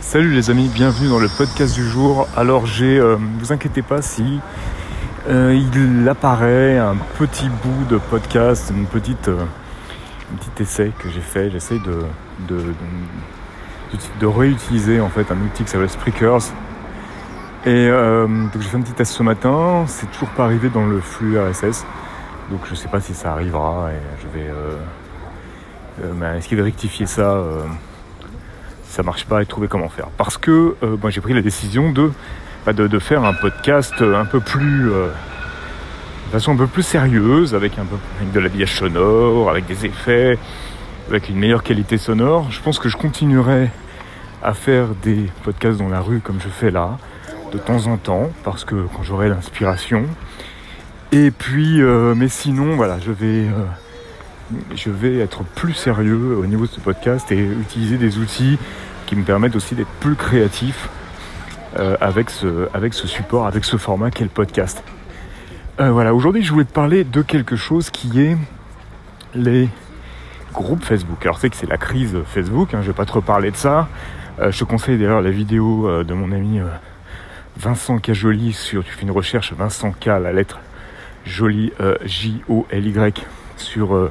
Salut 0.00 0.32
les 0.32 0.50
amis, 0.50 0.68
bienvenue 0.68 1.08
dans 1.08 1.18
le 1.18 1.28
podcast 1.28 1.74
du 1.74 1.86
jour. 1.86 2.26
Alors 2.34 2.64
j'ai, 2.64 2.98
euh, 2.98 3.16
vous 3.38 3.52
inquiétez 3.52 3.82
pas 3.82 4.00
si 4.00 4.40
euh, 5.28 5.54
il 5.54 6.08
apparaît 6.08 6.78
un 6.78 6.96
petit 7.18 7.48
bout 7.48 7.84
de 7.88 7.98
podcast, 7.98 8.72
une 8.74 8.86
petite, 8.86 9.28
euh, 9.28 9.44
un 10.32 10.36
petit 10.36 10.62
essai 10.62 10.90
que 10.98 11.10
j'ai 11.10 11.20
fait. 11.20 11.50
J'essaie 11.50 11.78
de, 11.78 12.64
de, 14.18 14.26
réutiliser 14.26 15.02
en 15.02 15.10
fait 15.10 15.30
un 15.30 15.36
outil 15.36 15.64
qui 15.64 15.70
s'appelle 15.70 15.90
Spreakers. 15.90 16.44
Et 17.66 17.68
euh, 17.68 18.26
donc 18.26 18.58
j'ai 18.58 18.68
fait 18.68 18.78
un 18.78 18.82
petit 18.82 18.94
test 18.94 19.12
ce 19.12 19.22
matin. 19.22 19.84
C'est 19.86 20.10
toujours 20.10 20.30
pas 20.30 20.44
arrivé 20.44 20.70
dans 20.70 20.86
le 20.86 21.00
flux 21.00 21.38
RSS, 21.38 21.84
donc 22.50 22.60
je 22.68 22.74
sais 22.74 22.88
pas 22.88 23.02
si 23.02 23.12
ça 23.12 23.32
arrivera. 23.32 23.90
Et 23.92 24.22
je 24.22 24.38
vais 24.38 24.50
mais 26.14 26.38
essayer 26.38 26.56
de 26.56 26.62
rectifier 26.62 27.04
ça. 27.04 27.44
Euh, 28.90 28.94
ça 28.94 29.02
marche 29.02 29.24
pas 29.24 29.42
et 29.42 29.46
trouver 29.46 29.68
comment 29.68 29.88
faire. 29.88 30.08
Parce 30.16 30.38
que 30.38 30.76
euh, 30.82 30.96
j'ai 31.08 31.20
pris 31.20 31.34
la 31.34 31.42
décision 31.42 31.92
de, 31.92 32.12
bah, 32.66 32.72
de, 32.72 32.98
faire 32.98 33.24
un 33.24 33.34
podcast 33.34 33.94
un 34.00 34.24
peu 34.24 34.40
plus 34.40 34.90
euh, 34.90 35.08
de 36.26 36.32
façon 36.32 36.52
un 36.52 36.56
peu 36.56 36.66
plus 36.66 36.82
sérieuse, 36.82 37.54
avec 37.54 37.78
un 37.78 37.84
peu 37.84 37.96
avec 38.20 38.32
de 38.32 38.40
l'habillage 38.40 38.76
sonore, 38.76 39.50
avec 39.50 39.66
des 39.66 39.86
effets, 39.86 40.38
avec 41.08 41.28
une 41.28 41.36
meilleure 41.36 41.62
qualité 41.62 41.98
sonore. 41.98 42.50
Je 42.50 42.60
pense 42.60 42.78
que 42.78 42.88
je 42.88 42.96
continuerai 42.96 43.70
à 44.42 44.54
faire 44.54 44.88
des 45.02 45.26
podcasts 45.42 45.78
dans 45.78 45.88
la 45.88 46.00
rue 46.00 46.20
comme 46.20 46.40
je 46.40 46.48
fais 46.48 46.70
là, 46.70 46.98
de 47.52 47.58
temps 47.58 47.86
en 47.86 47.96
temps, 47.96 48.30
parce 48.44 48.64
que 48.64 48.86
quand 48.94 49.02
j'aurai 49.02 49.28
l'inspiration. 49.28 50.04
Et 51.12 51.32
puis, 51.32 51.82
euh, 51.82 52.14
mais 52.14 52.28
sinon, 52.28 52.76
voilà, 52.76 52.98
je 53.00 53.10
vais, 53.10 53.48
euh, 53.48 53.64
je 54.74 54.90
vais 54.90 55.18
être 55.18 55.44
plus 55.44 55.74
sérieux 55.74 56.36
au 56.36 56.46
niveau 56.46 56.66
de 56.66 56.70
ce 56.70 56.80
podcast 56.80 57.30
et 57.32 57.38
utiliser 57.38 57.98
des 57.98 58.18
outils 58.18 58.58
qui 59.06 59.16
me 59.16 59.24
permettent 59.24 59.56
aussi 59.56 59.74
d'être 59.74 59.90
plus 60.00 60.14
créatif 60.14 60.88
euh, 61.78 61.96
avec, 62.00 62.30
ce, 62.30 62.68
avec 62.74 62.94
ce 62.94 63.06
support, 63.06 63.46
avec 63.46 63.64
ce 63.64 63.76
format 63.76 64.10
qu'est 64.10 64.24
le 64.24 64.30
podcast. 64.30 64.82
Euh, 65.80 65.90
voilà, 65.90 66.14
aujourd'hui 66.14 66.42
je 66.42 66.52
voulais 66.52 66.64
te 66.64 66.72
parler 66.72 67.04
de 67.04 67.22
quelque 67.22 67.56
chose 67.56 67.90
qui 67.90 68.20
est 68.20 68.36
les 69.34 69.68
groupes 70.52 70.84
Facebook. 70.84 71.18
Alors 71.22 71.38
c'est 71.38 71.50
que 71.50 71.56
c'est 71.56 71.68
la 71.68 71.76
crise 71.76 72.16
Facebook, 72.26 72.74
hein, 72.74 72.80
je 72.82 72.88
vais 72.88 72.92
pas 72.92 73.04
trop 73.04 73.20
parler 73.20 73.50
de 73.50 73.56
ça. 73.56 73.88
Euh, 74.40 74.50
je 74.50 74.58
te 74.58 74.64
conseille 74.64 74.98
d'ailleurs 74.98 75.22
la 75.22 75.30
vidéo 75.30 76.02
de 76.02 76.14
mon 76.14 76.32
ami 76.32 76.60
Vincent 77.56 77.98
Cajoli 77.98 78.52
sur, 78.52 78.82
tu 78.84 78.90
fais 78.90 79.02
une 79.02 79.10
recherche 79.10 79.52
Vincent 79.52 79.92
K, 79.92 80.06
la 80.06 80.32
lettre 80.32 80.58
Jolie, 81.24 81.72
J-O-L-Y, 82.04 83.26
sur 83.56 84.10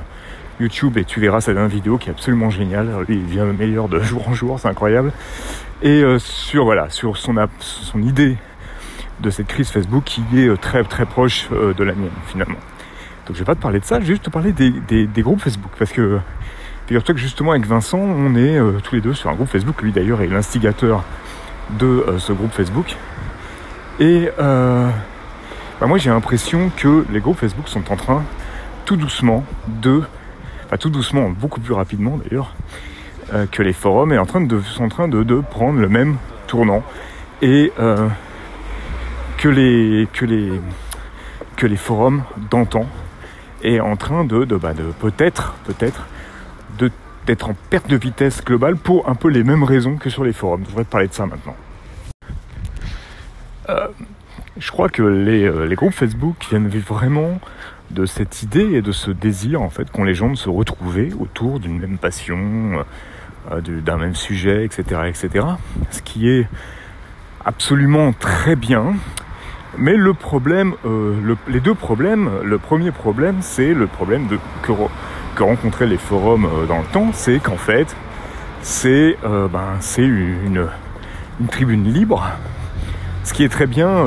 YouTube 0.60 0.98
et 0.98 1.06
tu 1.06 1.20
verras, 1.20 1.42
c'est 1.42 1.52
une 1.52 1.68
vidéo 1.68 1.98
qui 1.98 2.10
est 2.10 2.12
absolument 2.12 2.50
géniale. 2.50 2.90
Il 3.08 3.26
devient 3.26 3.46
meilleur 3.58 3.88
de 3.88 4.00
jour 4.00 4.28
en 4.28 4.34
jour, 4.34 4.60
c'est 4.60 4.68
incroyable. 4.68 5.12
Et 5.82 6.04
euh, 6.04 6.20
sur 6.20 6.66
voilà, 6.66 6.90
sur 6.90 7.18
son, 7.18 7.36
son 7.60 8.02
idée 8.02 8.38
de 9.22 9.30
cette 9.30 9.48
crise 9.48 9.70
Facebook 9.70 10.04
qui 10.04 10.24
est 10.36 10.48
euh, 10.48 10.58
très 10.58 10.84
très 10.84 11.06
proche 11.06 11.48
euh, 11.52 11.74
de 11.74 11.84
la 11.84 11.94
mienne 11.94 12.10
finalement. 12.28 12.58
Donc 13.26 13.36
je 13.36 13.40
vais 13.40 13.46
pas 13.46 13.56
te 13.56 13.62
parler 13.62 13.80
de 13.80 13.86
ça, 13.86 14.00
je 14.00 14.06
vais 14.06 14.14
juste 14.14 14.24
te 14.24 14.30
parler 14.30 14.52
des, 14.52 15.22
groupes 15.22 15.42
Facebook 15.42 15.72
parce 15.78 15.92
que 15.92 16.20
figure-toi 16.88 17.14
que 17.14 17.22
justement 17.22 17.52
avec 17.52 17.66
Vincent, 17.66 18.00
on 18.00 18.36
est 18.36 18.60
tous 18.82 18.96
les 18.96 19.02
deux 19.02 19.14
sur 19.14 19.30
un 19.30 19.36
groupe 19.36 19.50
Facebook. 19.50 19.82
Lui 19.84 19.92
d'ailleurs 19.92 20.22
est 20.22 20.28
l'instigateur 20.28 21.04
de 21.78 22.04
ce 22.18 22.34
groupe 22.34 22.52
Facebook. 22.52 22.96
Et 24.00 24.30
bah, 24.38 24.92
moi 25.86 26.00
j'ai 26.00 26.10
l'impression 26.10 26.72
que 26.76 27.06
les 27.12 27.20
groupes 27.20 27.38
Facebook 27.38 27.68
sont 27.68 27.92
en 27.92 27.96
train 27.96 28.24
tout 28.86 28.98
doucement 28.98 29.46
de, 29.68 30.02
enfin 30.70 30.78
tout 30.78 30.92
doucement, 30.92 31.32
beaucoup 31.32 31.60
plus 31.60 31.74
rapidement 31.74 32.18
d'ailleurs, 32.18 32.54
euh, 33.34 33.48
que 33.48 33.64
les 33.64 33.74
forums 33.74 34.14
est 34.14 34.20
en 34.20 34.28
train 34.28 34.42
de, 34.42 34.62
sont 34.62 34.84
en 34.84 34.90
train 34.90 35.08
de, 35.08 35.42
prendre 35.42 35.80
le 35.80 35.90
même 35.90 36.18
tournant 36.46 36.84
et 37.42 37.74
euh, 37.80 38.08
que 39.40 39.50
les 39.50 40.08
que 40.14 40.26
les 40.26 40.52
que 41.56 41.76
forums 41.76 42.22
d'antan 42.52 42.86
est 43.64 43.80
en 43.80 43.96
train 43.96 44.26
de, 44.26 44.46
de, 44.46 44.56
bah, 44.58 44.74
peut-être 45.00 45.56
peut-être 45.66 46.06
d'être 47.26 47.50
en 47.50 47.56
perte 47.70 47.90
de 47.90 47.98
vitesse 47.98 48.44
globale 48.44 48.76
pour 48.76 49.10
un 49.10 49.16
peu 49.16 49.30
les 49.30 49.44
mêmes 49.44 49.64
raisons 49.64 49.98
que 49.98 50.10
sur 50.10 50.24
les 50.24 50.34
forums. 50.34 50.64
Je 50.70 50.82
te 50.82 50.90
parler 50.90 51.08
de 51.08 51.14
ça 51.14 51.26
maintenant. 51.26 51.56
Euh, 53.70 53.88
je 54.58 54.72
crois 54.72 54.90
que 54.90 55.04
les, 55.04 55.68
les 55.68 55.76
groupes 55.76 55.94
Facebook 55.94 56.46
viennent 56.50 56.68
vraiment 56.68 57.40
de 57.92 58.06
cette 58.06 58.44
idée 58.44 58.74
et 58.74 58.82
de 58.82 58.92
ce 58.92 59.12
désir 59.12 59.62
en 59.62 59.70
fait 59.70 59.90
qu'ont 59.92 60.04
les 60.04 60.14
gens 60.14 60.30
de 60.30 60.36
se 60.36 60.50
retrouver 60.50 61.12
autour 61.20 61.60
d'une 61.60 61.80
même 61.80 61.98
passion, 61.98 62.38
euh, 63.52 63.62
du- 63.62 63.82
d'un 63.82 63.98
même 63.98 64.16
sujet, 64.16 64.64
etc., 64.66 65.02
etc. 65.08 65.46
Ce 65.92 66.02
qui 66.02 66.30
est 66.30 66.48
absolument 67.46 68.14
très 68.14 68.56
bien. 68.56 68.94
Mais 69.78 69.96
le 69.96 70.14
problème, 70.14 70.74
euh, 70.86 71.14
le- 71.24 71.38
les 71.48 71.60
deux 71.60 71.76
problèmes, 71.76 72.30
le 72.44 72.58
premier 72.58 72.92
problème, 72.92 73.38
c'est 73.42 73.74
le 73.74 73.88
problème 73.88 74.28
que, 74.62 74.72
que 75.36 75.44
rencontraient 75.44 75.88
les 75.88 75.98
forums 75.98 76.46
euh, 76.46 76.66
dans 76.66 76.80
le 76.80 76.86
temps, 76.92 77.12
c'est 77.14 77.40
qu'en 77.40 77.58
fait, 77.58 77.96
c'est 78.62 79.18
ben, 79.24 79.80
une, 79.98 80.68
une 81.40 81.48
tribune 81.48 81.86
libre, 81.94 82.28
ce 83.24 83.32
qui 83.34 83.44
est 83.46 83.50
très 83.50 83.68
bien 83.68 84.04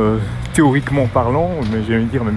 théoriquement 0.53 1.06
parlant, 1.06 1.53
mais 1.72 1.82
j'allais 1.88 2.04
dire 2.04 2.22
même 2.22 2.37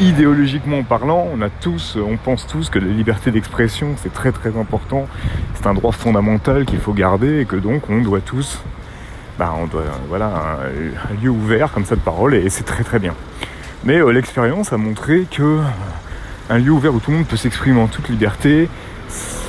idéologiquement 0.00 0.82
parlant, 0.82 1.28
on 1.32 1.40
a 1.42 1.48
tous, 1.48 1.96
on 1.96 2.16
pense 2.16 2.46
tous 2.46 2.68
que 2.68 2.78
la 2.78 2.88
liberté 2.88 3.30
d'expression 3.30 3.94
c'est 3.96 4.12
très 4.12 4.32
très 4.32 4.56
important, 4.58 5.06
c'est 5.54 5.66
un 5.66 5.74
droit 5.74 5.92
fondamental 5.92 6.64
qu'il 6.64 6.78
faut 6.78 6.92
garder 6.92 7.40
et 7.40 7.44
que 7.44 7.56
donc 7.56 7.88
on 7.88 8.00
doit 8.00 8.20
tous, 8.20 8.62
bah, 9.38 9.54
on 9.60 9.66
doit 9.66 9.84
voilà 10.08 10.58
un, 11.10 11.22
lieu 11.22 11.30
ouvert 11.30 11.72
comme 11.72 11.84
ça 11.84 11.94
de 11.94 12.00
parole 12.00 12.34
et, 12.34 12.50
c'est 12.50 12.64
très 12.64 12.84
très 12.84 12.98
bien. 12.98 13.14
Mais 13.84 13.98
euh, 13.98 14.10
l'expérience 14.10 14.72
a 14.72 14.76
montré 14.76 15.26
que 15.30 15.60
un 16.50 16.58
lieu 16.58 16.70
ouvert 16.70 16.94
où 16.94 17.00
tout 17.00 17.10
le 17.10 17.18
monde 17.18 17.26
peut 17.26 17.36
s'exprimer 17.36 17.80
en 17.80 17.86
toute 17.86 18.08
liberté, 18.08 18.68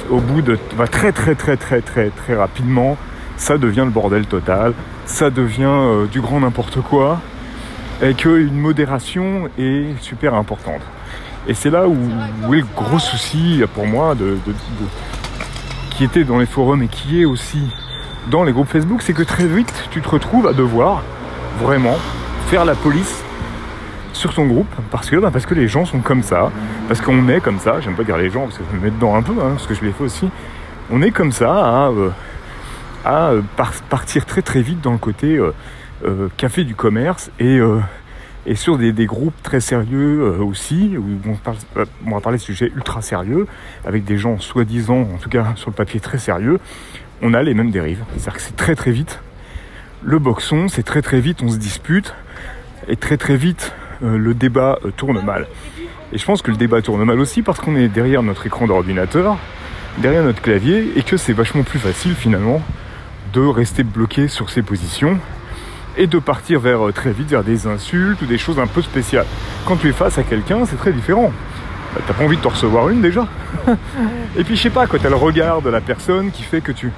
au 0.09 0.19
bout 0.19 0.41
de 0.41 0.57
très 0.91 1.11
très 1.11 1.35
très 1.35 1.57
très 1.57 1.81
très 1.81 2.09
très 2.09 2.35
rapidement, 2.35 2.97
ça 3.37 3.57
devient 3.57 3.83
le 3.85 3.91
bordel 3.91 4.25
total, 4.27 4.73
ça 5.05 5.29
devient 5.29 5.65
euh, 5.65 6.05
du 6.05 6.21
grand 6.21 6.39
n'importe 6.39 6.81
quoi 6.81 7.21
et 8.01 8.13
qu'une 8.13 8.59
modération 8.59 9.47
est 9.57 9.85
super 10.01 10.33
importante. 10.33 10.81
Et 11.47 11.53
c'est 11.53 11.69
là 11.69 11.87
où, 11.87 11.95
est 12.53 12.57
le 12.59 12.65
gros 12.75 12.99
souci 12.99 13.61
pour 13.73 13.85
moi 13.85 14.15
de, 14.15 14.37
qui 15.91 16.03
était 16.03 16.23
dans 16.23 16.39
les 16.39 16.45
forums 16.45 16.81
et 16.83 16.87
qui 16.87 17.21
est 17.21 17.25
aussi 17.25 17.59
dans 18.29 18.43
les 18.43 18.51
groupes 18.51 18.67
Facebook, 18.67 19.01
c'est 19.01 19.13
que 19.13 19.23
très 19.23 19.45
vite 19.45 19.71
tu 19.91 20.01
te 20.01 20.09
retrouves 20.09 20.47
à 20.47 20.53
devoir 20.53 21.03
vraiment 21.61 21.97
faire 22.47 22.65
la 22.65 22.73
police 22.75 23.23
sur 24.13 24.33
ton 24.33 24.45
groupe 24.45 24.73
parce 24.91 25.09
que, 25.09 25.17
bah, 25.17 25.29
parce 25.31 25.45
que 25.45 25.53
les 25.53 25.67
gens 25.67 25.85
sont 25.85 25.99
comme 25.99 26.23
ça, 26.23 26.51
parce 26.87 27.01
qu'on 27.01 27.27
est 27.29 27.39
comme 27.41 27.59
ça, 27.59 27.79
j'aime 27.81 27.95
pas 27.95 28.03
dire 28.03 28.17
les 28.17 28.29
gens 28.31 28.45
parce 28.45 28.57
que 28.57 28.63
je 28.71 28.77
me 28.77 28.83
mets 28.83 28.91
dedans 28.91 29.15
un 29.15 29.21
peu, 29.21 29.33
hein, 29.33 29.51
parce 29.51 29.67
que 29.67 29.73
je 29.75 29.83
l'ai 29.83 29.91
fait 29.91 30.03
aussi, 30.03 30.29
on 30.91 31.01
est 31.01 31.11
comme 31.11 31.31
ça 31.31 31.53
à, 31.53 31.89
euh, 31.89 32.09
à 33.03 33.29
euh, 33.31 33.41
par- 33.55 33.73
partir 33.89 34.25
très 34.25 34.41
très 34.41 34.61
vite 34.61 34.81
dans 34.81 34.93
le 34.93 34.97
côté 34.97 35.35
euh, 35.35 35.53
café 36.37 36.63
du 36.63 36.75
commerce 36.75 37.31
et, 37.39 37.59
euh, 37.59 37.79
sur 38.53 38.77
des, 38.77 39.05
groupes 39.05 39.41
très 39.41 39.59
sérieux 39.59 40.21
euh, 40.21 40.43
aussi, 40.43 40.95
où 40.97 41.03
on, 41.27 41.79
euh, 41.79 41.85
va 42.05 42.19
parler 42.21 42.37
de 42.37 42.43
sujets 42.43 42.71
ultra 42.75 43.01
sérieux, 43.01 43.47
avec 43.85 44.03
des 44.03 44.17
gens 44.17 44.39
soi-disant, 44.39 45.01
en 45.01 45.17
tout 45.17 45.29
cas 45.29 45.53
sur 45.55 45.69
le 45.69 45.75
papier 45.75 45.99
très 45.99 46.19
sérieux, 46.19 46.59
on 47.21 47.33
a 47.33 47.41
les 47.41 47.53
mêmes 47.53 47.71
dérives. 47.71 48.03
C'est-à-dire 48.11 48.33
que 48.33 48.41
c'est 48.41 48.55
très 48.55 48.75
très 48.75 48.91
vite 48.91 49.19
le 50.05 50.19
boxon, 50.19 50.67
c'est 50.67 50.83
très 50.83 51.01
très 51.01 51.19
vite 51.19 51.41
on 51.41 51.49
se 51.49 51.57
dispute, 51.57 52.13
et 52.87 52.95
très 52.95 53.17
très 53.17 53.35
vite 53.35 53.73
euh, 54.03 54.17
le 54.17 54.33
débat 54.33 54.77
euh, 54.85 54.91
tourne 54.91 55.19
mal. 55.21 55.47
Et 56.13 56.17
je 56.17 56.25
pense 56.25 56.41
que 56.41 56.51
le 56.51 56.57
débat 56.57 56.81
tourne 56.81 57.03
mal 57.03 57.19
aussi 57.19 57.41
parce 57.41 57.59
qu'on 57.59 57.75
est 57.75 57.87
derrière 57.87 58.21
notre 58.21 58.45
écran 58.45 58.67
d'ordinateur, 58.67 59.37
derrière 59.97 60.23
notre 60.23 60.41
clavier, 60.41 60.91
et 60.95 61.01
que 61.01 61.17
c'est 61.17 61.33
vachement 61.33 61.63
plus 61.63 61.79
facile 61.79 62.13
finalement 62.13 62.61
de 63.33 63.41
rester 63.41 63.83
bloqué 63.83 64.27
sur 64.27 64.49
ses 64.49 64.61
positions 64.61 65.19
et 65.97 66.07
de 66.07 66.19
partir 66.19 66.59
vers 66.59 66.87
euh, 66.87 66.91
très 66.91 67.11
vite 67.11 67.29
vers 67.29 67.43
des 67.43 67.67
insultes 67.67 68.21
ou 68.21 68.25
des 68.25 68.37
choses 68.37 68.59
un 68.59 68.67
peu 68.67 68.81
spéciales. 68.81 69.25
Quand 69.65 69.77
tu 69.77 69.89
es 69.89 69.91
face 69.91 70.17
à 70.17 70.23
quelqu'un, 70.23 70.65
c'est 70.65 70.77
très 70.77 70.91
différent. 70.91 71.31
Bah, 71.93 72.01
T'as 72.07 72.13
pas 72.13 72.23
envie 72.23 72.37
de 72.37 72.41
te 72.41 72.47
recevoir 72.47 72.89
une 72.89 73.01
déjà 73.01 73.27
Et 74.37 74.43
puis 74.43 74.55
je 74.55 74.63
sais 74.63 74.69
pas, 74.69 74.87
quoi, 74.87 74.99
t'as 74.99 75.09
le 75.09 75.15
regard 75.15 75.61
de 75.61 75.69
la 75.69 75.81
personne 75.81 76.31
qui 76.31 76.43
fait 76.43 76.61
que 76.61 76.71
tu 76.71 76.91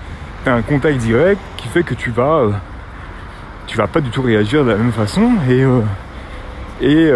as 0.45 0.53
un 0.53 0.61
contact 0.61 0.97
direct, 0.99 1.41
qui 1.57 1.67
fait 1.67 1.83
que 1.83 1.94
tu 1.94 2.11
vas, 2.11 2.39
euh, 2.39 2.51
tu 3.67 3.77
vas 3.77 3.88
pas 3.88 4.01
du 4.01 4.09
tout 4.09 4.21
réagir 4.21 4.63
de 4.63 4.71
la 4.71 4.77
même 4.77 4.91
façon. 4.91 5.33
Et, 5.49 5.63
euh, 5.63 5.81
et 6.81 7.11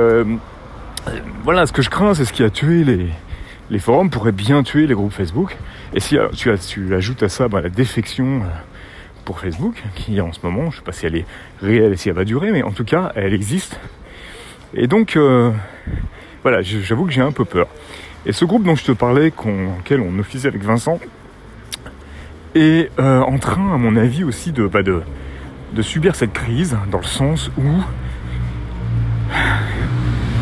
voilà, 1.43 1.65
ce 1.65 1.71
que 1.71 1.81
je 1.81 1.89
crains, 1.89 2.13
c'est 2.13 2.25
ce 2.25 2.33
qui 2.33 2.43
a 2.43 2.49
tué 2.49 2.83
les, 3.69 3.79
forums, 3.79 4.09
pourrait 4.09 4.31
bien 4.31 4.63
tuer 4.63 4.85
les 4.85 4.93
groupes 4.93 5.13
Facebook. 5.13 5.57
Et 5.93 5.99
si 5.99 6.17
tu, 6.35 6.51
tu 6.67 6.95
ajoutes 6.95 7.23
à 7.23 7.29
ça 7.29 7.47
bah, 7.47 7.61
la 7.61 7.69
défection 7.69 8.41
pour 9.23 9.39
Facebook, 9.39 9.81
qui 9.95 10.19
en 10.21 10.33
ce 10.33 10.39
moment, 10.44 10.71
je 10.71 10.77
sais 10.77 10.83
pas 10.83 10.91
si 10.91 11.06
elle 11.06 11.15
est 11.15 11.25
réelle 11.62 11.94
et 11.94 11.97
si 11.97 12.09
elle 12.09 12.15
va 12.15 12.25
durer, 12.25 12.51
mais 12.51 12.63
en 12.63 12.71
tout 12.71 12.83
cas, 12.83 13.12
elle 13.15 13.33
existe. 13.33 13.79
Et 14.73 14.88
donc, 14.88 15.15
euh, 15.15 15.51
voilà, 16.44 16.62
j'avoue 16.62 17.06
que 17.06 17.12
j'ai 17.12 17.21
un 17.21 17.31
peu 17.31 17.45
peur. 17.45 17.68
Et 18.25 18.33
ce 18.33 18.45
groupe 18.45 18.63
dont 18.63 18.75
je 18.75 18.85
te 18.85 18.91
parlais, 18.91 19.33
auquel 19.79 20.01
on 20.01 20.18
officie 20.19 20.47
avec 20.47 20.63
Vincent, 20.63 21.00
est 22.53 22.91
en 23.00 23.38
train, 23.38 23.73
à 23.73 23.77
mon 23.77 23.95
avis, 23.95 24.23
aussi 24.23 24.51
de, 24.51 24.68
bah, 24.68 24.83
de, 24.83 25.01
de 25.74 25.81
subir 25.81 26.15
cette 26.15 26.33
crise, 26.33 26.77
dans 26.91 27.00
le 27.00 27.06
sens 27.06 27.50
où, 27.57 27.69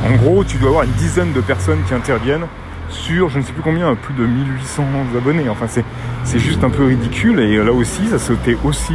en 0.05 0.15
gros, 0.15 0.43
tu 0.43 0.57
dois 0.57 0.69
avoir 0.69 0.83
une 0.83 0.91
dizaine 0.91 1.33
de 1.33 1.41
personnes 1.41 1.83
qui 1.87 1.93
interviennent 1.93 2.47
sur, 2.89 3.29
je 3.29 3.39
ne 3.39 3.43
sais 3.43 3.53
plus 3.53 3.61
combien, 3.61 3.95
plus 3.95 4.13
de 4.13 4.25
1800 4.25 4.83
abonnés. 5.17 5.49
Enfin, 5.49 5.67
c'est 6.23 6.39
juste 6.39 6.63
un 6.63 6.69
peu 6.69 6.85
ridicule. 6.85 7.39
Et 7.39 7.57
là 7.57 7.71
aussi, 7.71 8.07
ça 8.07 8.19
c'était 8.19 8.57
aussi 8.63 8.93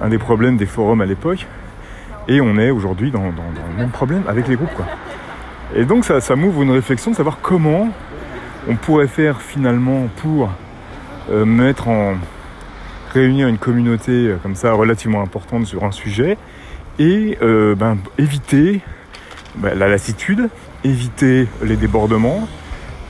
un 0.00 0.08
des 0.08 0.18
problèmes 0.18 0.56
des 0.56 0.66
forums 0.66 1.00
à 1.00 1.06
l'époque. 1.06 1.46
Et 2.28 2.40
on 2.40 2.56
est 2.58 2.70
aujourd'hui 2.70 3.10
dans, 3.10 3.24
le 3.24 3.78
même 3.78 3.90
problème 3.90 4.22
avec 4.28 4.48
les 4.48 4.56
groupes. 4.56 4.72
Quoi. 4.74 4.86
Et 5.76 5.84
donc 5.84 6.04
ça, 6.04 6.36
m'ouvre 6.36 6.62
une 6.62 6.70
réflexion 6.70 7.10
de 7.10 7.16
savoir 7.16 7.38
comment 7.42 7.88
on 8.68 8.76
pourrait 8.76 9.08
faire 9.08 9.42
finalement 9.42 10.08
pour 10.16 10.50
euh, 11.30 11.44
mettre 11.44 11.88
en 11.88 12.14
réunir 13.12 13.48
une 13.48 13.58
communauté 13.58 14.12
euh, 14.12 14.36
comme 14.42 14.54
ça 14.54 14.72
relativement 14.72 15.22
importante 15.22 15.66
sur 15.66 15.84
un 15.84 15.92
sujet 15.92 16.38
et 16.98 17.38
euh, 17.42 17.74
ben, 17.74 17.98
éviter 18.18 18.80
ben, 19.56 19.78
la 19.78 19.88
lassitude, 19.88 20.48
éviter 20.84 21.46
les 21.62 21.76
débordements, 21.76 22.48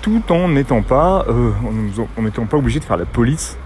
tout 0.02 0.22
en 0.30 0.48
n'étant 0.48 0.82
pas, 0.82 1.24
pas 1.24 2.56
obligé 2.56 2.80
de 2.80 2.84
faire 2.84 2.96
la 2.96 3.06
police 3.06 3.56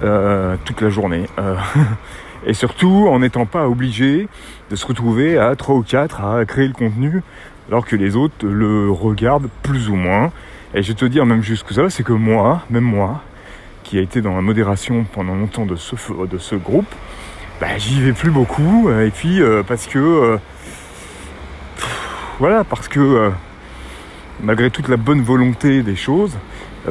toute 0.00 0.80
la 0.80 0.90
journée. 0.90 1.26
et 2.46 2.54
surtout 2.54 3.08
en 3.10 3.20
n'étant 3.20 3.46
pas 3.46 3.68
obligé 3.68 4.28
de 4.70 4.76
se 4.76 4.86
retrouver 4.86 5.38
à 5.38 5.54
3 5.56 5.74
ou 5.74 5.82
4 5.82 6.24
à 6.24 6.44
créer 6.44 6.66
le 6.66 6.74
contenu 6.74 7.22
alors 7.70 7.86
que 7.86 7.96
les 7.96 8.16
autres 8.16 8.46
le 8.46 8.90
regardent 8.90 9.48
plus 9.62 9.88
ou 9.88 9.94
moins. 9.94 10.32
Et 10.74 10.82
je 10.82 10.88
vais 10.88 10.94
te 10.94 11.04
dire 11.04 11.24
même 11.24 11.42
jusque 11.42 11.72
ça, 11.72 11.88
c'est 11.88 12.02
que 12.02 12.12
moi, 12.12 12.62
même 12.68 12.84
moi, 12.84 13.22
qui 13.84 13.98
a 13.98 14.00
été 14.00 14.20
dans 14.20 14.34
la 14.34 14.40
modération 14.40 15.04
pendant 15.12 15.34
longtemps 15.34 15.66
de 15.66 15.76
ce, 15.76 15.94
de 16.26 16.38
ce 16.38 16.56
groupe, 16.56 16.92
bah, 17.60 17.78
j'y 17.78 18.00
vais 18.00 18.12
plus 18.12 18.30
beaucoup. 18.30 18.90
Et 18.90 19.10
puis 19.10 19.40
euh, 19.40 19.62
parce 19.62 19.86
que 19.86 19.98
euh, 19.98 20.38
voilà, 22.40 22.64
parce 22.64 22.88
que 22.88 22.98
euh, 22.98 23.30
malgré 24.42 24.70
toute 24.70 24.88
la 24.88 24.96
bonne 24.96 25.22
volonté 25.22 25.84
des 25.84 25.94
choses, 25.94 26.36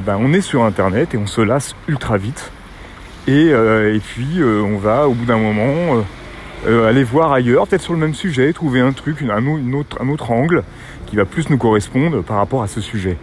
bah, 0.01 0.15
on 0.17 0.31
est 0.31 0.41
sur 0.41 0.63
internet 0.63 1.13
et 1.13 1.17
on 1.17 1.27
se 1.27 1.41
lasse 1.41 1.75
ultra 1.89 2.15
vite. 2.15 2.53
Et, 3.27 3.49
et 3.49 3.99
puis 3.99 4.41
on 4.41 4.77
va 4.79 5.07
au 5.07 5.13
bout 5.13 5.25
d'un 5.25 5.37
moment 5.37 6.03
euh, 6.67 6.89
aller 6.89 7.05
voir 7.05 7.31
ailleurs, 7.31 7.67
peut-être 7.67 7.81
sur 7.81 7.93
le 7.93 7.99
même 7.99 8.13
sujet, 8.13 8.51
trouver 8.51 8.81
un 8.81 8.91
truc, 8.91 9.21
un, 9.21 9.73
autre, 9.73 10.01
un 10.01 10.09
autre 10.09 10.31
angle 10.31 10.63
qui 11.05 11.15
va 11.15 11.23
plus 11.23 11.49
nous 11.49 11.57
correspondre 11.57 12.21
par 12.21 12.35
rapport 12.35 12.61
à 12.63 12.67
ce 12.67 12.81
sujet. 12.81 13.17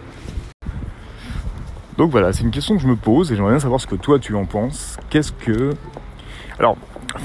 Donc 1.97 2.09
voilà, 2.09 2.33
c'est 2.33 2.41
une 2.41 2.51
question 2.51 2.75
que 2.75 2.81
je 2.81 2.87
me 2.87 2.95
pose 2.95 3.31
et 3.31 3.35
j'aimerais 3.35 3.51
bien 3.51 3.59
savoir 3.59 3.79
ce 3.79 3.85
que 3.85 3.95
toi 3.95 4.17
tu 4.17 4.33
en 4.33 4.45
penses. 4.45 4.97
Qu'est-ce 5.11 5.31
que. 5.31 5.71
Alors, 6.57 6.77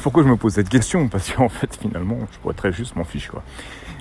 pourquoi 0.02 0.22
je 0.22 0.28
me 0.28 0.36
pose 0.36 0.52
cette 0.52 0.68
question? 0.68 1.08
Parce 1.08 1.32
qu'en 1.32 1.48
fait, 1.48 1.78
finalement, 1.80 2.18
je 2.30 2.38
pourrais 2.38 2.54
très 2.54 2.72
juste 2.72 2.94
m'en 2.94 3.04
fiche 3.04 3.28
quoi. 3.28 3.42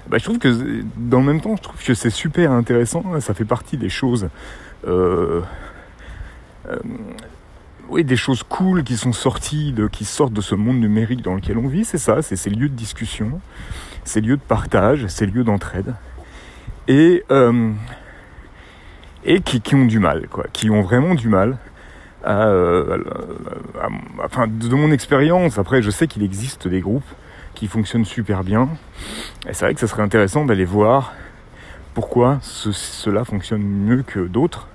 Bah, 0.10 0.18
je 0.18 0.24
trouve 0.24 0.40
que 0.40 0.84
dans 0.98 1.20
le 1.20 1.26
même 1.26 1.42
temps, 1.42 1.56
je 1.56 1.62
trouve 1.62 1.84
que 1.84 1.94
c'est 1.94 2.10
super 2.10 2.52
intéressant. 2.52 3.20
Ça 3.22 3.34
fait 3.34 3.46
partie 3.46 3.78
des 3.78 3.90
choses 3.90 4.30
euh, 4.88 5.42
euh, 6.70 6.78
oui, 7.90 8.04
des 8.06 8.16
choses 8.16 8.44
cool 8.44 8.84
qui 8.84 8.96
sont 8.96 9.12
sorties, 9.12 9.76
qui 9.92 10.06
sortent 10.06 10.34
de 10.34 10.42
ce 10.42 10.56
monde 10.56 10.80
numérique 10.80 11.22
dans 11.22 11.36
lequel 11.36 11.58
on 11.58 11.68
vit, 11.68 11.84
c'est 11.84 11.98
ça, 11.98 12.22
c'est 12.22 12.38
ces 12.38 12.50
lieux 12.50 12.70
de 12.70 12.76
discussion, 12.76 13.42
ces 14.06 14.22
lieux 14.22 14.38
de 14.38 14.42
partage, 14.42 15.08
ces 15.08 15.26
lieux 15.26 15.44
d'entraide, 15.44 15.94
et, 16.88 17.26
euh, 17.32 17.72
et 19.26 19.42
qui, 19.42 19.76
ont 19.76 19.86
du 19.86 20.00
mal, 20.00 20.28
quoi, 20.30 20.46
qui 20.54 20.70
ont 20.70 20.82
vraiment 20.82 21.16
du 21.16 21.28
mal. 21.28 21.58
À, 22.24 22.46
de 22.46 24.76
mon 24.76 24.92
expérience, 24.92 25.58
après, 25.58 25.82
je 25.82 25.90
sais 25.90 26.08
qu'il 26.08 26.22
existe 26.22 26.68
des 26.68 26.80
groupes 26.80 27.04
qui 27.56 27.68
fonctionnent 27.68 28.06
super 28.06 28.44
bien, 28.44 28.70
et 29.48 29.54
c'est 29.54 29.66
vrai 29.66 29.74
que 29.74 29.80
ça 29.80 29.88
serait 29.88 30.04
intéressant 30.04 30.46
d'aller 30.46 30.66
voir 30.66 31.14
pourquoi 31.94 32.40
cela 32.42 33.26
fonctionne 33.26 33.64
mieux 33.64 34.04
que 34.04 34.20
d'autres, 34.20 34.68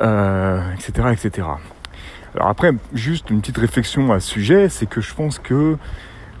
euh, 0.00 0.60
etc., 0.74 1.08
etc. 1.12 1.48
Alors 2.34 2.48
après, 2.48 2.72
juste 2.94 3.30
une 3.30 3.40
petite 3.40 3.58
réflexion 3.58 4.12
à 4.12 4.20
ce 4.20 4.28
sujet, 4.28 4.68
c'est 4.68 4.86
que 4.86 5.00
je 5.00 5.14
pense 5.14 5.38
que 5.38 5.76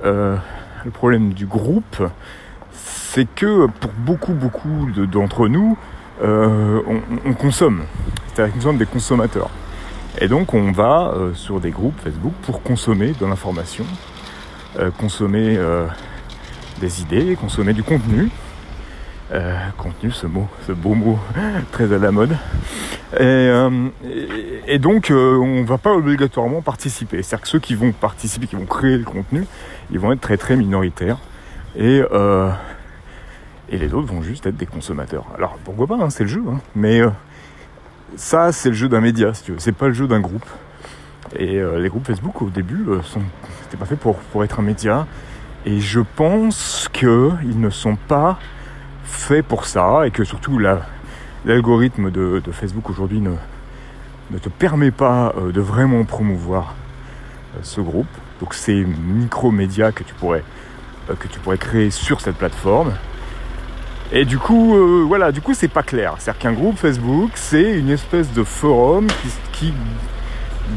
euh, 0.04 0.36
le 0.84 0.90
problème 0.90 1.32
du 1.34 1.46
groupe, 1.46 2.02
c'est 2.72 3.26
que 3.34 3.66
pour 3.66 3.92
beaucoup, 3.92 4.32
beaucoup 4.32 4.88
d'entre 5.10 5.48
nous, 5.48 5.76
euh, 6.22 6.80
on, 7.26 7.34
consomme. 7.34 7.84
C'est-à-dire 8.28 8.52
que 8.52 8.56
nous 8.56 8.62
sommes 8.62 8.78
des 8.78 8.86
consommateurs. 8.86 9.50
Et 10.18 10.28
donc 10.28 10.54
on 10.54 10.72
va 10.72 11.14
sur 11.34 11.60
des 11.60 11.70
groupes 11.70 11.98
Facebook 12.02 12.34
pour 12.42 12.62
consommer 12.62 13.12
de 13.18 13.26
l'information, 13.26 13.84
consommer 14.98 15.58
des 16.80 17.02
idées, 17.02 17.36
consommer 17.36 17.72
du 17.72 17.82
contenu. 17.82 18.30
Euh, 19.32 19.56
contenu, 19.78 20.10
ce 20.10 20.26
mot, 20.26 20.46
ce 20.66 20.72
beau 20.72 20.94
mot 20.94 21.18
très 21.72 21.90
à 21.90 21.98
la 21.98 22.10
mode. 22.10 22.32
Et, 23.14 23.22
euh, 23.22 23.88
donc, 24.78 25.10
euh, 25.10 25.38
on 25.38 25.64
va 25.64 25.78
pas 25.78 25.92
obligatoirement 25.92 26.60
participer. 26.60 27.22
C'est-à-dire 27.22 27.42
que 27.42 27.48
ceux 27.48 27.58
qui 27.58 27.74
vont 27.74 27.92
participer, 27.92 28.46
qui 28.46 28.56
vont 28.56 28.66
créer 28.66 28.98
le 28.98 29.04
contenu, 29.04 29.46
ils 29.90 29.98
vont 29.98 30.12
être 30.12 30.20
très 30.20 30.36
très 30.36 30.54
minoritaires. 30.54 31.16
Et, 31.76 32.02
et 33.70 33.78
les 33.78 33.94
autres 33.94 34.12
vont 34.12 34.20
juste 34.20 34.46
être 34.46 34.56
des 34.58 34.66
consommateurs. 34.66 35.24
Alors 35.38 35.56
pourquoi 35.64 35.86
pas, 35.86 35.96
hein, 35.96 36.10
c'est 36.10 36.24
le 36.24 36.28
jeu. 36.28 36.42
Hein. 36.46 36.60
Mais 36.76 37.00
ça, 38.16 38.52
c'est 38.52 38.68
le 38.68 38.74
jeu 38.74 38.90
d'un 38.90 39.00
média, 39.00 39.32
si 39.32 39.44
tu. 39.44 39.54
C'est 39.56 39.72
pas 39.72 39.88
le 39.88 39.94
jeu 39.94 40.06
d'un 40.06 40.20
groupe. 40.20 40.44
Et 41.36 41.60
les 41.78 41.88
groupes 41.88 42.06
Facebook, 42.06 42.42
au 42.42 42.50
début, 42.50 42.86
sont, 43.04 43.22
c'était 43.62 43.76
pas 43.76 43.86
fait 43.86 43.96
pour, 43.96 44.16
pour 44.16 44.44
être 44.44 44.60
un 44.60 44.62
média. 44.62 45.06
Et 45.64 45.80
je 45.80 46.00
pense 46.00 46.88
qu'ils 46.92 47.60
ne 47.60 47.70
sont 47.70 47.96
pas 47.96 48.38
fait 49.04 49.42
pour 49.42 49.66
ça 49.66 50.06
et 50.06 50.10
que 50.10 50.24
surtout 50.24 50.58
l'algorithme 51.44 52.10
de, 52.10 52.42
Facebook 52.50 52.90
aujourd'hui 52.90 53.20
ne, 53.20 53.34
ne, 54.32 54.38
te 54.38 54.48
permet 54.48 54.90
pas 54.90 55.32
euh, 55.36 55.52
de 55.52 55.60
vraiment 55.60 56.04
promouvoir 56.04 56.74
euh, 57.54 57.60
ce 57.62 57.80
groupe. 57.80 58.08
Donc 58.40 58.54
ces 58.54 58.84
micro-médias 58.84 59.92
que 59.92 60.02
tu 60.02 60.14
pourrais 60.14 60.42
euh, 61.10 61.14
que 61.14 61.28
tu 61.28 61.38
pourrais 61.38 61.58
créer 61.58 61.90
sur 61.90 62.20
cette 62.20 62.36
plateforme. 62.36 62.92
Et 64.14 64.26
du 64.26 64.36
coup, 64.36 64.76
voilà, 65.06 65.32
du 65.32 65.40
coup, 65.40 65.54
c'est 65.54 65.68
pas 65.68 65.82
clair. 65.82 66.16
C'est-à-dire 66.18 66.38
qu'un 66.38 66.52
groupe 66.52 66.76
Facebook, 66.76 67.30
c'est 67.34 67.78
une 67.78 67.88
espèce 67.88 68.30
de 68.34 68.44
forum 68.44 69.06
qui 69.54 69.72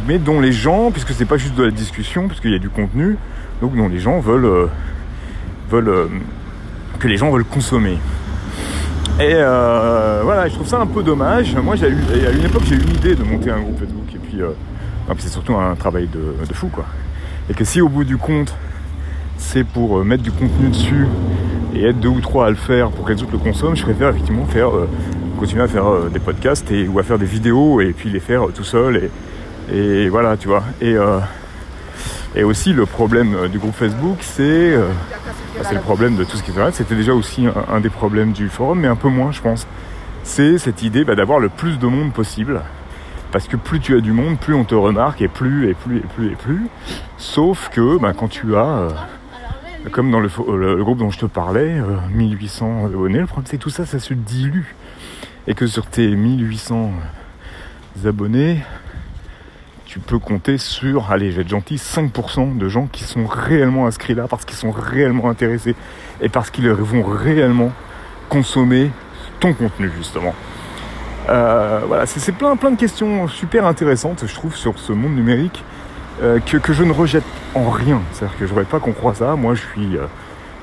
mais 0.08 0.18
dont 0.18 0.42
les 0.42 0.52
gens, 0.52 0.92
puisque 0.92 1.12
c'est 1.12 1.26
pas 1.26 1.38
juste 1.38 1.56
de 1.56 1.64
la 1.64 1.72
discussion, 1.72 2.28
puisqu'il 2.28 2.52
y 2.52 2.56
a 2.56 2.60
du 2.60 2.70
contenu, 2.70 3.18
donc 3.62 3.76
dont 3.76 3.88
les 3.88 4.00
gens 4.00 4.20
veulent, 4.20 4.70
veulent 5.70 6.10
que 7.00 7.08
les 7.08 7.18
gens 7.18 7.32
veulent 7.32 7.46
consommer. 7.46 7.98
Et 9.18 9.32
euh, 9.32 10.22
voilà, 10.26 10.50
je 10.50 10.56
trouve 10.56 10.68
ça 10.68 10.82
un 10.82 10.86
peu 10.86 11.02
dommage. 11.02 11.56
Moi, 11.56 11.78
j'ai 11.78 11.88
eu, 11.88 11.98
à 12.28 12.32
une 12.32 12.44
époque, 12.44 12.64
j'ai 12.66 12.76
eu 12.76 12.82
une 12.82 12.96
idée 12.96 13.16
de 13.16 13.24
monter 13.24 13.50
un 13.50 13.62
groupe 13.62 13.80
Facebook. 13.80 14.14
Et 14.14 14.18
puis, 14.18 14.42
euh, 14.42 14.50
c'est 15.20 15.30
surtout 15.30 15.56
un 15.56 15.74
travail 15.76 16.10
de, 16.12 16.54
fou, 16.54 16.68
quoi. 16.68 16.86
Et 17.50 17.54
que 17.54 17.64
si 17.64 17.80
au 17.80 17.88
bout 17.88 18.04
du 18.04 18.18
compte, 18.18 18.54
c'est 19.38 19.64
pour 19.64 20.00
euh, 20.00 20.04
mettre 20.04 20.22
du 20.22 20.32
contenu 20.32 20.68
dessus 20.68 21.08
et 21.74 21.86
être 21.86 22.00
deux 22.02 22.10
ou 22.10 22.20
trois 22.20 22.48
à 22.48 22.50
le 22.50 22.58
faire 22.58 22.90
pour 22.90 23.06
que 23.06 23.14
les 23.14 23.24
autres 23.24 23.32
le 23.32 23.38
consomment, 23.38 23.76
je 23.76 23.84
préfère 23.84 24.10
effectivement 24.10 24.46
faire, 24.46 24.72
continuer 25.40 25.64
à 25.64 25.68
faire 25.68 26.10
des 26.12 26.20
podcasts 26.20 26.70
et, 26.72 26.88
ou 26.88 27.00
à 27.00 27.04
faire 27.04 27.18
des 27.18 27.26
vidéos 27.26 27.80
et 27.80 27.94
puis 27.94 28.10
les 28.10 28.20
faire 28.20 28.48
tout 28.54 28.64
seul. 28.66 29.10
Et 29.72 30.10
voilà, 30.10 30.38
tu 30.38 30.48
vois. 30.48 30.64
Et, 30.82 30.96
et 32.36 32.44
aussi, 32.44 32.74
le 32.74 32.86
problème 32.86 33.48
du 33.48 33.60
groupe 33.60 33.76
Facebook, 33.76 34.18
c'est 34.22 34.78
c'est 35.64 35.76
le 35.76 35.82
problème 35.82 36.16
de 36.16 36.24
tout 36.24 36.38
ce 36.38 36.44
qui 36.44 36.52
est 36.52 36.72
C'était 36.72 36.96
déjà 36.96 37.14
aussi 37.14 37.48
un, 37.70 37.80
des 37.80 37.90
problèmes 37.90 38.34
du 38.34 38.50
forum, 38.50 38.80
mais 38.82 38.88
un 38.88 38.96
peu 38.96 39.08
moins, 39.08 39.32
je 39.32 39.42
pense. 39.42 39.68
C'est 40.24 40.58
cette 40.58 40.84
idée 40.84 41.04
bah, 41.04 41.16
d'avoir 41.16 41.40
le 41.40 41.50
plus 41.50 41.80
de 41.80 41.88
monde 41.88 42.14
possible. 42.14 42.62
Parce 43.32 43.48
que 43.48 43.58
plus 43.58 43.80
tu 43.80 43.96
as 43.96 44.02
du 44.02 44.12
monde, 44.12 44.38
plus 44.38 44.54
on 44.54 44.64
te 44.64 44.76
remarque, 44.76 45.22
et 45.22 45.28
plus, 45.28 45.70
et 45.70 45.74
plus, 45.74 45.98
et 45.98 46.02
plus, 46.16 46.32
et 46.32 46.36
plus. 46.36 46.68
Sauf 47.18 47.70
que 47.70 47.98
bah, 48.00 48.14
quand 48.16 48.28
tu 48.28 48.56
as, 48.56 48.66
euh, 48.66 48.90
comme 49.92 50.12
dans 50.12 50.20
le, 50.20 50.84
groupe 50.84 51.00
dont 51.00 51.10
je 51.10 51.20
te 51.20 51.26
parlais, 51.26 51.76
1800 52.12 52.66
euh, 52.66 52.86
abonnés, 52.88 53.20
le 53.20 53.26
problème 53.26 53.48
c'est 53.50 53.58
que 53.58 53.64
tout 53.64 53.70
ça, 53.70 53.86
ça 53.86 54.00
se 54.00 54.14
dilue. 54.14 54.76
Et 55.48 55.54
que 55.54 55.68
sur 55.68 55.86
tes 55.86 56.16
1800 56.16 56.92
abonnés, 58.06 58.64
tu 59.96 60.02
peux 60.02 60.20
compter 60.20 60.58
sur, 60.58 61.10
allez, 61.10 61.32
je 61.32 61.38
vais 61.38 61.44
être 61.44 61.48
gentil, 61.48 61.78
5% 61.78 62.58
de 62.58 62.68
gens 62.68 62.88
qui 62.88 63.06
sont 63.06 63.26
réellement 63.26 63.88
inscrits 63.88 64.14
là 64.14 64.26
parce 64.30 64.44
qu'ils 64.44 64.58
sont 64.58 64.72
réellement 64.72 65.30
intéressés 65.30 65.74
et 66.20 66.28
parce 66.28 66.50
qu'ils 66.50 66.70
vont 66.70 67.02
réellement 67.02 67.72
consommer 68.28 68.92
ton 69.40 69.54
contenu, 69.54 69.90
justement. 69.96 70.36
Euh, 71.30 71.80
voilà, 71.88 72.06
c'est 72.08 72.34
plein, 72.34 72.56
de 72.56 72.76
questions 72.76 73.30
super 73.30 73.66
intéressantes, 73.66 74.26
je 74.28 74.36
trouve, 74.36 74.54
sur 74.54 74.80
ce 74.80 74.92
monde 74.92 75.16
numérique 75.16 75.64
euh, 76.22 76.42
que, 76.42 76.74
je 76.74 76.84
ne 76.84 76.92
rejette 76.92 77.24
en 77.54 77.70
rien. 77.70 78.02
C'est-à-dire 78.12 78.38
que 78.38 78.46
je 78.46 78.50
voudrais 78.50 78.66
pas 78.66 78.82
qu'on 78.82 78.92
croit 78.92 79.16
ça. 79.16 79.38
Moi, 79.38 79.56
je 79.56 79.62
suis, 79.62 79.96
euh, 79.96 80.08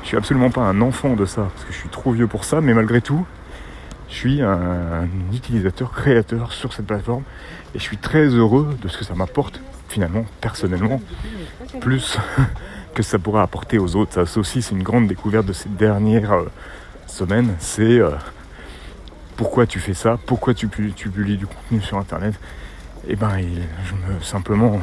je 0.02 0.08
suis 0.08 0.16
absolument 0.18 0.50
pas 0.50 0.60
un 0.60 0.82
enfant 0.82 1.14
de 1.14 1.24
ça 1.24 1.48
parce 1.54 1.64
que 1.64 1.72
je 1.72 1.78
suis 1.78 1.88
trop 1.88 2.12
vieux 2.12 2.26
pour 2.26 2.44
ça, 2.44 2.60
mais 2.60 2.74
malgré 2.74 3.00
tout, 3.00 3.24
Je 4.12 4.18
suis 4.18 4.42
un, 4.42 5.08
utilisateur 5.32 5.90
créateur 5.90 6.52
sur 6.52 6.74
cette 6.74 6.86
plateforme 6.86 7.22
et 7.74 7.78
je 7.78 7.82
suis 7.82 7.96
très 7.96 8.26
heureux 8.26 8.76
de 8.82 8.88
ce 8.88 8.98
que 8.98 9.04
ça 9.04 9.14
m'apporte 9.14 9.58
finalement 9.88 10.26
personnellement 10.42 11.00
plus 11.80 12.18
que 12.94 13.02
ça 13.02 13.18
pourrait 13.18 13.40
apporter 13.40 13.78
aux 13.78 13.96
autres. 13.96 14.26
Ça 14.26 14.38
aussi 14.38 14.60
c'est 14.60 14.74
une 14.74 14.82
grande 14.82 15.08
découverte 15.08 15.46
de 15.46 15.54
ces 15.54 15.70
dernières 15.70 16.32
euh, 16.32 16.50
semaines. 17.06 17.54
C'est 17.58 18.00
euh, 18.00 18.10
pourquoi 19.36 19.66
tu 19.66 19.78
fais 19.78 19.94
ça, 19.94 20.18
pourquoi 20.26 20.52
tu, 20.52 20.68
publies 20.68 21.38
du 21.38 21.46
contenu 21.46 21.80
sur 21.80 21.96
internet? 21.96 22.34
Et 23.08 23.12
eh 23.12 23.16
ben 23.16 23.38
je 23.40 23.94
me 23.94 24.20
simplement 24.20 24.78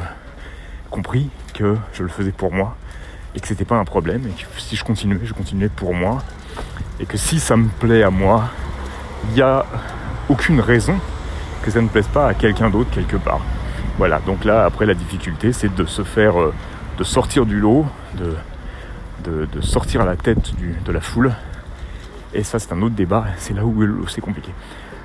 compris 0.90 1.30
que 1.54 1.76
je 1.92 2.02
le 2.02 2.08
faisais 2.08 2.32
pour 2.32 2.52
moi 2.52 2.76
et 3.36 3.40
que 3.40 3.46
c'était 3.46 3.64
pas 3.64 3.76
un 3.76 3.84
problème 3.84 4.26
et 4.26 4.30
que 4.30 4.60
si 4.60 4.74
je 4.74 4.82
continuais, 4.82 5.20
je 5.22 5.32
continuais 5.32 5.68
pour 5.68 5.94
moi 5.94 6.18
et 6.98 7.06
que 7.06 7.16
si 7.16 7.38
ça 7.38 7.56
me 7.56 7.68
plaît 7.68 8.02
à 8.02 8.10
moi, 8.10 8.50
il 9.28 9.34
n'y 9.34 9.42
a 9.42 9.64
aucune 10.28 10.60
raison 10.60 10.96
que 11.62 11.70
ça 11.70 11.80
ne 11.80 11.88
plaise 11.88 12.08
pas 12.08 12.28
à 12.28 12.34
quelqu'un 12.34 12.70
d'autre 12.70 12.90
quelque 12.90 13.16
part. 13.16 13.40
Voilà, 13.98 14.20
donc 14.20 14.44
là 14.44 14.64
après 14.64 14.86
la 14.86 14.94
difficulté 14.94 15.52
c'est 15.52 15.74
de 15.74 15.84
se 15.84 16.02
faire, 16.02 16.40
euh, 16.40 16.54
de 16.98 17.04
sortir 17.04 17.46
du 17.46 17.58
lot, 17.58 17.86
de, 18.16 18.36
sortir 19.60 20.00
à 20.00 20.04
la 20.04 20.16
tête 20.16 20.52
de 20.84 20.92
la 20.92 21.00
foule. 21.00 21.32
Et 22.32 22.42
ça 22.42 22.58
c'est 22.58 22.72
un 22.72 22.80
autre 22.82 22.94
débat, 22.94 23.26
c'est 23.36 23.54
là 23.54 23.64
où 23.64 24.06
c'est 24.08 24.20
compliqué. 24.20 24.52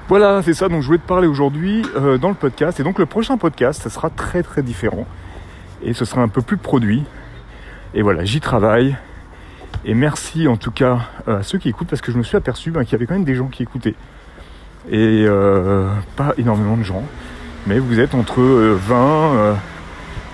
Voilà, 0.08 0.44
c'est 0.44 0.54
ça, 0.54 0.70
donc 0.70 0.82
je 0.82 0.86
voulais 0.86 1.00
te 1.00 1.08
parler 1.08 1.28
aujourd'hui 1.28 1.84
euh, 1.96 2.20
dans 2.20 2.30
le 2.30 2.36
podcast. 2.36 2.80
Et 2.80 2.84
donc 2.84 3.00
le 3.00 3.08
prochain 3.08 3.38
podcast, 3.38 3.82
ça 3.82 3.90
sera 3.90 4.12
très 4.12 4.44
très 4.44 4.62
différent. 4.62 5.08
Et 5.82 5.94
ce 5.94 6.06
sera 6.06 6.22
un 6.22 6.28
peu 6.28 6.44
plus 6.44 6.58
produit. 6.58 7.04
Et 7.96 8.04
voilà, 8.04 8.24
j'y 8.24 8.40
travaille. 8.40 8.96
Et 9.88 9.94
merci 9.94 10.48
en 10.48 10.58
tout 10.58 10.72
cas 10.72 11.10
à 11.28 11.44
ceux 11.44 11.60
qui 11.60 11.70
écoutent 11.70 11.88
parce 11.88 12.02
que 12.02 12.12
je 12.12 12.18
me 12.18 12.24
suis 12.24 12.36
aperçu 12.36 12.72
ben, 12.72 12.84
qu'il 12.84 12.94
y 12.94 12.96
avait 12.96 13.06
quand 13.06 13.14
même 13.14 13.24
des 13.24 13.36
gens 13.36 13.48
qui 13.48 13.62
écoutaient. 13.62 13.94
Et 14.90 15.26
euh, 15.28 15.88
pas 16.16 16.34
énormément 16.40 16.76
de 16.76 16.84
gens. 16.84 17.04
Mais 17.68 17.78
vous 17.78 18.00
êtes 18.00 18.16
entre 18.16 18.42
20, 18.42 18.46
euh, 18.46 18.78
euh, 18.90 19.54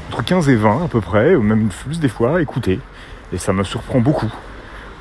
entre 0.09 0.23
15 0.23 0.49
et 0.49 0.55
20 0.55 0.85
à 0.85 0.87
peu 0.87 1.01
près, 1.01 1.35
ou 1.35 1.41
même 1.41 1.67
plus 1.67 1.99
des 1.99 2.07
fois, 2.07 2.41
écoutez. 2.41 2.79
Et 3.33 3.37
ça 3.37 3.51
me 3.51 3.63
surprend 3.63 3.99
beaucoup. 3.99 4.31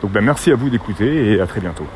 Donc 0.02 0.10
ben, 0.10 0.20
merci 0.20 0.50
à 0.50 0.56
vous 0.56 0.68
d'écouter 0.68 1.32
et 1.32 1.40
à 1.40 1.46
très 1.46 1.60
bientôt. 1.60 1.86